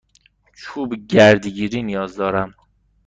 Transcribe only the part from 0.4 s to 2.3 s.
چوب گردگیری نیاز